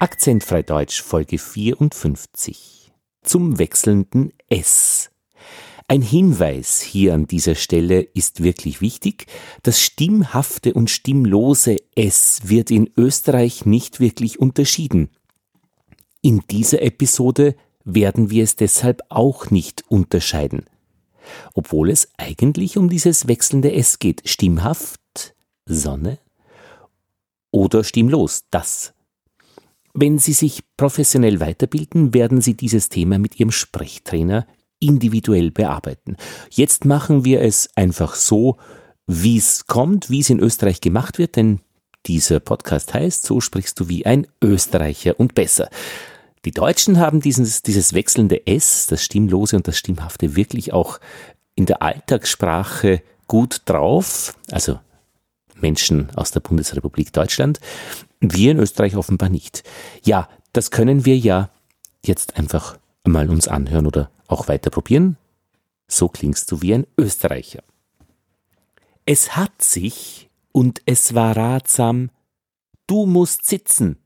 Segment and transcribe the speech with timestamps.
[0.00, 5.10] Akzentfrei Deutsch Folge 54 zum wechselnden S.
[5.88, 9.26] Ein Hinweis hier an dieser Stelle ist wirklich wichtig.
[9.64, 15.10] Das stimmhafte und stimmlose S wird in Österreich nicht wirklich unterschieden.
[16.22, 20.66] In dieser Episode werden wir es deshalb auch nicht unterscheiden.
[21.54, 24.28] Obwohl es eigentlich um dieses wechselnde S geht.
[24.28, 25.34] Stimmhaft,
[25.66, 26.20] Sonne
[27.50, 28.94] oder stimmlos, das.
[30.00, 34.46] Wenn Sie sich professionell weiterbilden, werden Sie dieses Thema mit Ihrem Sprechtrainer
[34.78, 36.16] individuell bearbeiten.
[36.50, 38.58] Jetzt machen wir es einfach so,
[39.08, 41.58] wie es kommt, wie es in Österreich gemacht wird, denn
[42.06, 45.68] dieser Podcast heißt, so sprichst du wie ein Österreicher und besser.
[46.44, 51.00] Die Deutschen haben dieses, dieses wechselnde S, das Stimmlose und das Stimmhafte wirklich auch
[51.56, 54.78] in der Alltagssprache gut drauf, also
[55.60, 57.60] Menschen aus der Bundesrepublik Deutschland,
[58.20, 59.62] wir in Österreich offenbar nicht.
[60.04, 61.50] Ja, das können wir ja
[62.04, 65.16] jetzt einfach mal uns anhören oder auch weiter probieren.
[65.86, 67.62] So klingst du wie ein Österreicher.
[69.04, 72.10] Es hat sich und es war ratsam,
[72.86, 73.96] du musst sitzen.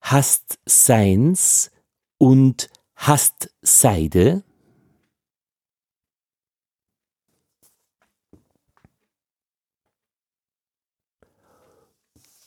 [0.00, 1.70] Hast Seins
[2.16, 4.42] und hast Seide?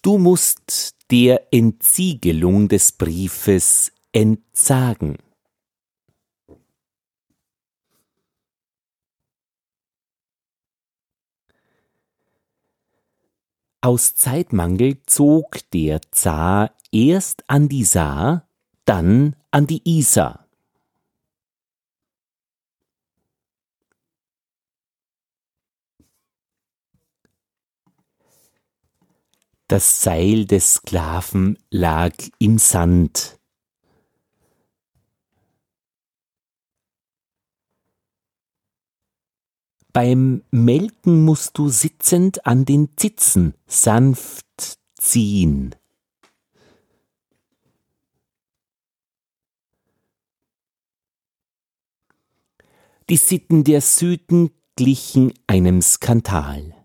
[0.03, 5.17] Du musst der Entsiegelung des Briefes entsagen.
[13.83, 18.47] Aus Zeitmangel zog der Zar erst an die Saar,
[18.85, 20.40] dann an die Isar.
[29.71, 33.39] Das Seil des Sklaven lag im Sand.
[39.93, 45.73] Beim Melken musst du sitzend an den Zitzen sanft ziehen.
[53.09, 56.80] Die Sitten der Süden glichen einem Skandal.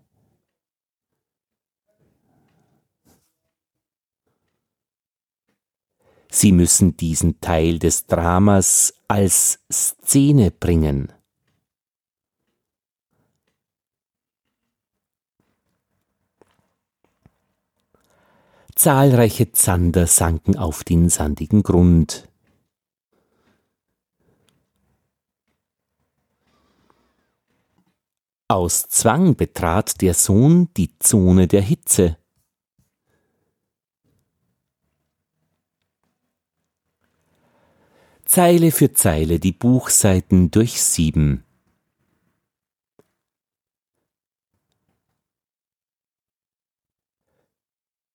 [6.37, 11.11] Sie müssen diesen Teil des Dramas als Szene bringen.
[18.75, 22.29] Zahlreiche Zander sanken auf den sandigen Grund.
[28.47, 32.19] Aus Zwang betrat der Sohn die Zone der Hitze.
[38.27, 41.45] Zeile für Zeile die Buchseiten durch sieben.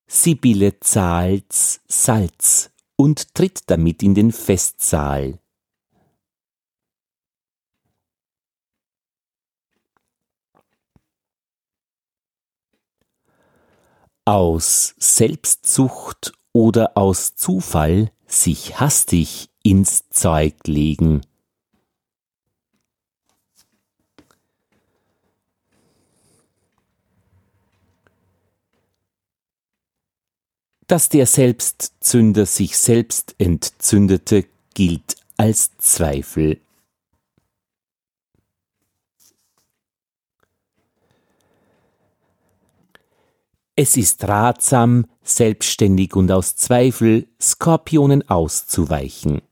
[0.06, 5.38] Sibylle zahlt's Salz und tritt damit in den Festsaal.
[14.26, 21.20] Aus Selbstsucht oder aus Zufall sich hastig ins Zeug legen.
[30.86, 36.60] Dass der Selbstzünder sich selbst entzündete, gilt als Zweifel.
[43.84, 49.42] Es ist ratsam, selbstständig und aus Zweifel Skorpionen auszuweichen.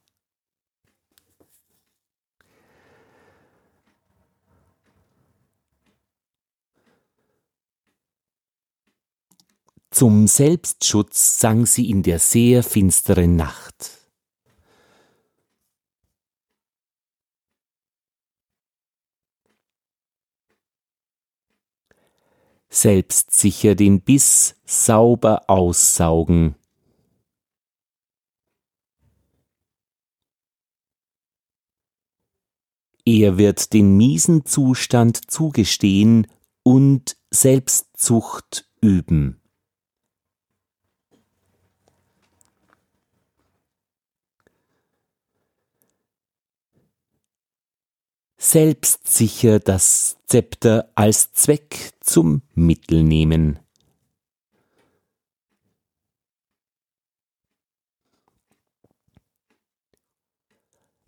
[9.91, 14.00] Zum Selbstschutz sang sie in der sehr finsteren Nacht.
[22.71, 26.55] Selbstsicher den Biss sauber aussaugen.
[33.05, 36.29] Er wird den miesen Zustand zugestehen
[36.63, 39.40] und Selbstzucht üben.
[48.41, 53.59] Selbstsicher das Zepter als Zweck zum Mittel nehmen.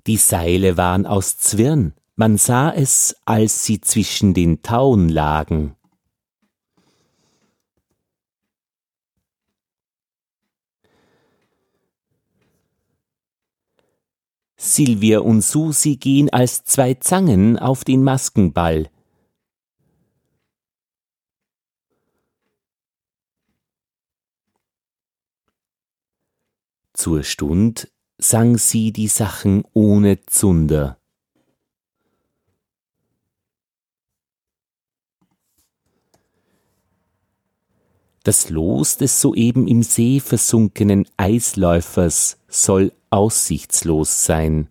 [0.07, 5.75] Die Seile waren aus Zwirn, man sah es, als sie zwischen den Tauen lagen.
[14.65, 18.89] Silvia und Susi gehen als zwei Zangen auf den Maskenball.
[26.93, 31.02] Zur Stund sang sie die Sachen ohne Zunder.
[38.25, 44.69] Das Los des soeben im See versunkenen Eisläufers soll aussichtslos sein.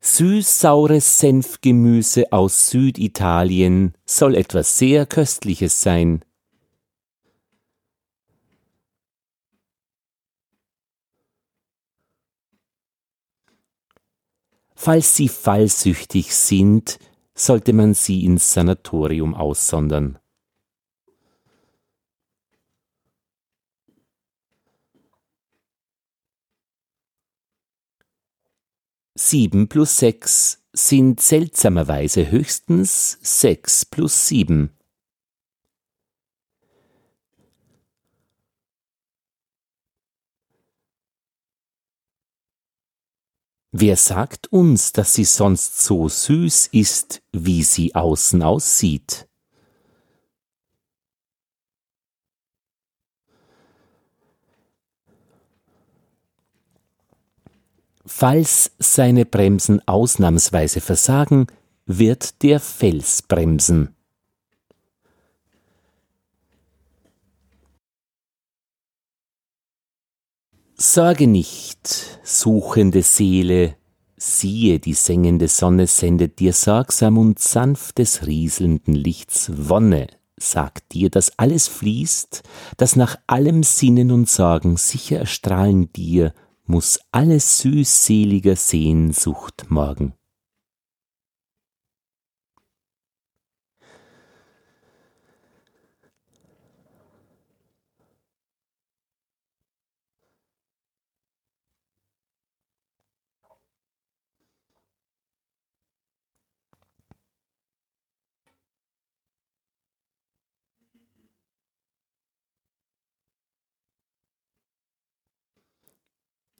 [0.00, 6.24] Süß-saures Senfgemüse aus Süditalien soll etwas sehr Köstliches sein.
[14.84, 16.98] Falls sie fallsüchtig sind,
[17.36, 20.18] sollte man sie ins Sanatorium aussondern.
[29.14, 34.76] Sieben plus sechs sind seltsamerweise höchstens sechs plus sieben.
[43.74, 49.26] Wer sagt uns, dass sie sonst so süß ist, wie sie außen aussieht?
[58.04, 61.46] Falls seine Bremsen ausnahmsweise versagen,
[61.86, 63.96] wird der Fels bremsen.
[70.84, 73.76] Sorge nicht, suchende Seele,
[74.16, 80.08] siehe, die sengende Sonne sendet dir sorgsam und sanft des rieselnden Lichts Wonne,
[80.40, 82.42] sagt dir, dass alles fließt,
[82.78, 86.34] dass nach allem Sinnen und Sorgen sicher erstrahlen dir,
[86.64, 90.14] muss alles süßseliger Sehnsucht morgen.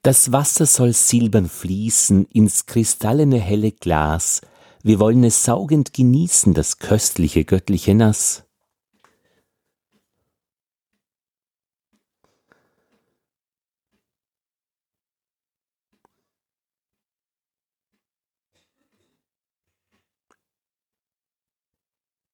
[0.04, 4.40] Das Wasser soll silbern fließen ins kristallene helle Glas,
[4.82, 8.42] wir wollen es saugend genießen, das köstliche göttliche Nass.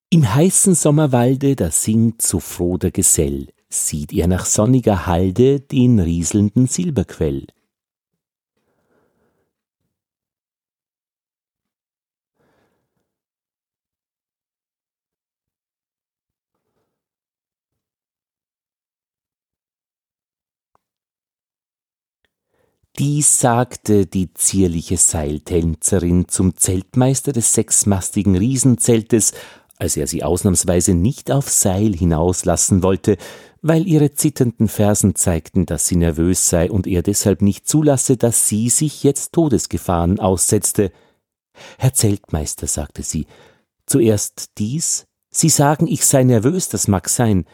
[0.09, 6.01] Im heißen Sommerwalde, da singt so froh der Gesell, sieht er nach sonniger Halde den
[6.01, 7.47] rieselnden Silberquell.
[22.97, 29.33] Dies sagte die zierliche Seiltänzerin zum Zeltmeister des sechsmastigen Riesenzeltes,
[29.77, 33.17] als er sie ausnahmsweise nicht auf Seil hinauslassen wollte,
[33.63, 38.49] weil ihre zitternden Fersen zeigten, dass sie nervös sei und er deshalb nicht zulasse, dass
[38.49, 40.93] sie sich jetzt Todesgefahren aussetzte.
[41.79, 43.27] Herr Zeltmeister, sagte sie,
[43.87, 47.45] zuerst dies, Sie sagen, ich sei nervös, das mag sein,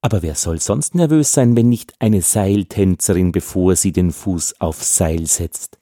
[0.00, 4.82] aber wer soll sonst nervös sein, wenn nicht eine Seiltänzerin, bevor sie den Fuß auf
[4.82, 5.78] Seil setzt?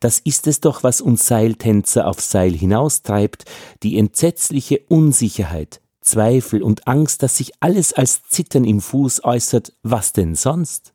[0.00, 3.44] Das ist es doch, was uns Seiltänzer auf Seil hinaustreibt,
[3.82, 10.12] die entsetzliche Unsicherheit, Zweifel und Angst, dass sich alles als Zittern im Fuß äußert, was
[10.12, 10.92] denn sonst?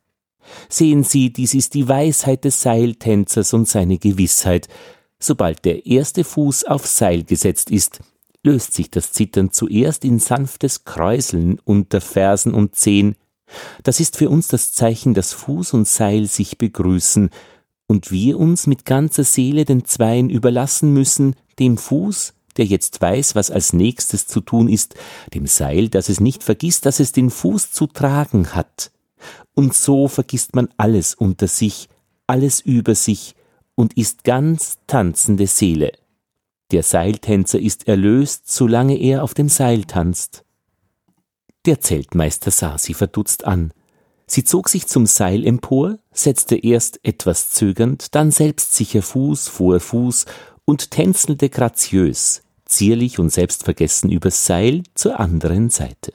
[0.68, 4.68] Sehen Sie, dies ist die Weisheit des Seiltänzers und seine Gewissheit.
[5.20, 8.00] Sobald der erste Fuß auf Seil gesetzt ist,
[8.44, 13.16] löst sich das Zittern zuerst in sanftes Kräuseln unter Fersen und Zehen.
[13.84, 17.30] Das ist für uns das Zeichen, dass Fuß und Seil sich begrüßen
[17.88, 23.36] und wir uns mit ganzer Seele den Zweien überlassen müssen, dem Fuß, der jetzt weiß,
[23.36, 24.96] was als nächstes zu tun ist,
[25.34, 28.92] dem Seil, das es nicht vergisst, dass es den Fuß zu tragen hat,
[29.56, 31.90] Und so vergisst man alles unter sich,
[32.28, 33.36] alles über sich
[33.76, 35.92] und ist ganz tanzende Seele.
[36.72, 40.44] Der Seiltänzer ist erlöst, solange er auf dem Seil tanzt.
[41.66, 43.74] Der Zeltmeister sah sie verdutzt an.
[44.28, 50.26] Sie zog sich zum Seil empor, setzte erst etwas zögernd, dann selbstsicher Fuß vor Fuß
[50.66, 56.14] und tänzelte graziös, zierlich und selbstvergessen übers Seil zur anderen Seite.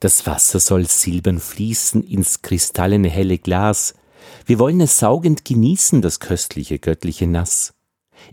[0.00, 3.94] Das Wasser soll silbern fließen ins kristallene helle Glas.
[4.46, 7.74] Wir wollen es saugend genießen, das köstliche göttliche Nass.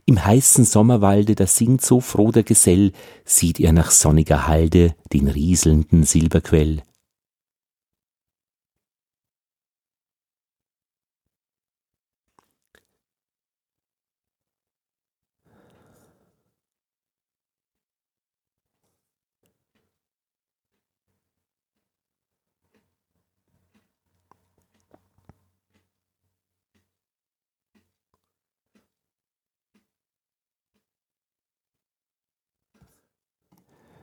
[0.06, 2.94] Im heißen Sommerwalde, da singt so froh der Gesell,
[3.26, 6.84] sieht er nach sonniger Halde den rieselnden Silberquell.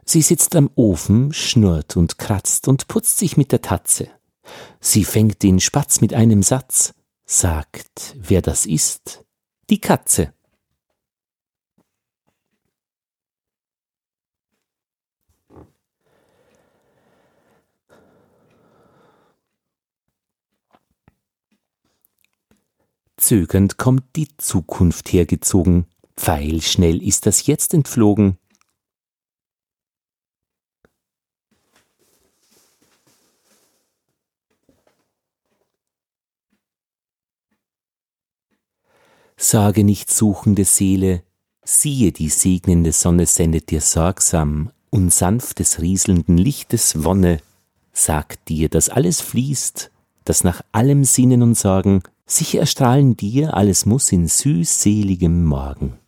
[0.07, 4.09] Sie sitzt am Ofen, schnurrt und kratzt und putzt sich mit der Tatze.
[4.81, 6.95] Sie fängt den Spatz mit einem Satz,
[7.25, 9.25] sagt, wer das ist?
[9.71, 10.35] Die Katze.
[23.17, 28.37] Zögernd kommt die Zukunft hergezogen, pfeilschnell ist das Jetzt entflogen,
[39.37, 41.23] Sage nicht suchende Seele,
[41.65, 47.41] siehe die segnende Sonne sendet dir sorgsam und sanftes rieselnden Lichtes Wonne,
[47.93, 49.91] sagt dir, dass alles fließt,
[50.25, 55.99] dass nach allem Sinnen und Sorgen sich erstrahlen dir, alles muss in süßseligem Morgen.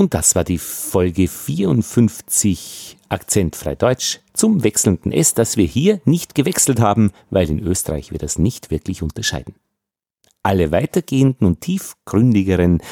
[0.00, 6.34] Und das war die Folge 54 Akzentfrei Deutsch zum wechselnden S, das wir hier nicht
[6.34, 9.56] gewechselt haben, weil in Österreich wir das nicht wirklich unterscheiden.
[10.42, 12.82] Alle weitergehenden und tiefgründigeren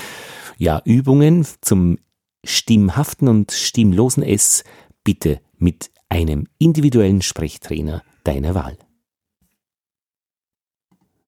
[0.59, 1.97] ja, Übungen zum
[2.45, 4.63] stimmhaften und stimmlosen S
[5.03, 8.77] bitte mit einem individuellen Sprechtrainer deiner Wahl.